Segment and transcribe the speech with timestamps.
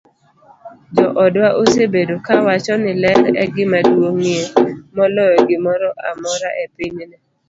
[0.95, 4.43] Joodwa osebedo kawacho ni ler e gima duong'ie
[4.95, 7.17] moloyo gimoro amora e pinyni.